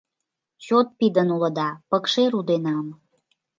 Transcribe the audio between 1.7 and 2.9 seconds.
пыкше руденам.